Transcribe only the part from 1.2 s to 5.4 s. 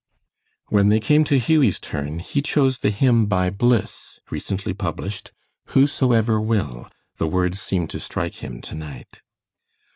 to Hughie's turn, he chose the hymn by Bliss, recently published,